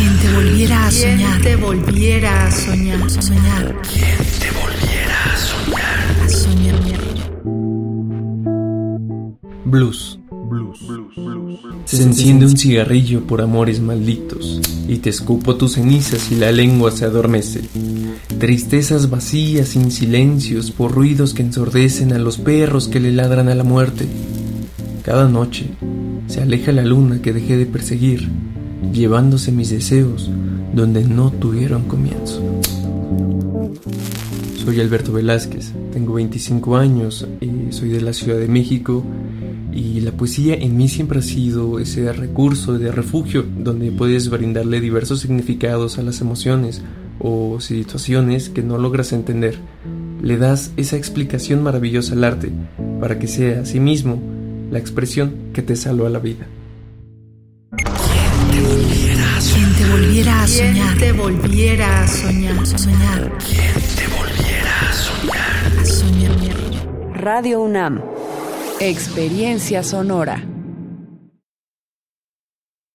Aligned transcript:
Quien 0.00 0.16
te 0.16 0.32
volviera 0.32 0.86
a 0.86 0.90
soñar. 0.90 1.42
te 1.42 1.56
volviera 1.56 2.46
a 2.46 2.50
soñar. 2.50 3.10
Soñar. 3.10 3.82
Quien 3.82 4.16
te 4.40 4.50
volviera 4.58 5.24
a 5.26 5.36
soñar. 5.36 6.00
A 6.24 6.28
soñar. 6.30 6.80
Blues. 9.66 10.18
Blues. 10.48 10.78
Se 11.84 12.02
enciende 12.02 12.46
un 12.46 12.56
cigarrillo 12.56 13.26
por 13.26 13.42
amores 13.42 13.80
malditos 13.80 14.62
y 14.88 14.96
te 14.98 15.10
escupo 15.10 15.56
tus 15.56 15.74
cenizas 15.74 16.32
y 16.32 16.36
la 16.36 16.50
lengua 16.50 16.92
se 16.92 17.04
adormece. 17.04 17.60
Tristezas 18.38 19.10
vacías 19.10 19.68
sin 19.68 19.90
silencios 19.90 20.70
por 20.70 20.92
ruidos 20.92 21.34
que 21.34 21.42
ensordecen 21.42 22.14
a 22.14 22.18
los 22.18 22.38
perros 22.38 22.88
que 22.88 23.00
le 23.00 23.12
ladran 23.12 23.50
a 23.50 23.54
la 23.54 23.64
muerte. 23.64 24.06
Cada 25.04 25.28
noche 25.28 25.66
se 26.26 26.40
aleja 26.40 26.72
la 26.72 26.84
luna 26.84 27.20
que 27.20 27.34
dejé 27.34 27.58
de 27.58 27.66
perseguir, 27.66 28.30
llevándose 28.92 29.52
mis 29.52 29.70
deseos 29.70 30.30
donde 30.74 31.04
no 31.04 31.30
tuvieron 31.30 31.84
comienzo. 31.84 32.42
Soy 34.64 34.80
Alberto 34.80 35.12
Velázquez, 35.12 35.72
tengo 35.92 36.14
25 36.14 36.76
años, 36.76 37.26
y 37.40 37.72
soy 37.72 37.88
de 37.88 38.00
la 38.00 38.12
Ciudad 38.12 38.38
de 38.38 38.48
México 38.48 39.04
y 39.72 40.00
la 40.00 40.12
poesía 40.12 40.54
en 40.54 40.76
mí 40.76 40.88
siempre 40.88 41.20
ha 41.20 41.22
sido 41.22 41.78
ese 41.78 42.12
recurso 42.12 42.78
de 42.78 42.90
refugio 42.92 43.44
donde 43.58 43.92
puedes 43.92 44.28
brindarle 44.28 44.80
diversos 44.80 45.20
significados 45.20 45.98
a 45.98 46.02
las 46.02 46.20
emociones 46.20 46.82
o 47.18 47.60
situaciones 47.60 48.48
que 48.48 48.62
no 48.62 48.78
logras 48.78 49.12
entender. 49.12 49.58
Le 50.22 50.36
das 50.36 50.72
esa 50.76 50.96
explicación 50.96 51.62
maravillosa 51.62 52.14
al 52.14 52.24
arte 52.24 52.50
para 53.00 53.18
que 53.18 53.28
sea 53.28 53.60
a 53.60 53.64
sí 53.64 53.80
mismo 53.80 54.20
la 54.70 54.78
expresión 54.78 55.32
que 55.52 55.62
te 55.62 55.76
salva 55.76 56.10
la 56.10 56.18
vida. 56.18 56.46
Volviera 60.20 60.42
a 60.42 60.46
soñar. 60.46 60.98
te 60.98 61.12
volviera 61.12 62.02
a 62.02 62.08
soñar. 62.08 62.66
Soñar. 62.66 63.38
Quien 63.38 63.74
te 63.96 64.06
volviera 64.08 64.80
a 64.80 64.92
soñar. 64.92 65.78
A 65.80 65.84
soñar. 65.86 67.14
Radio 67.14 67.62
UNAM. 67.62 68.02
Experiencia 68.80 69.82
sonora. 69.82 70.49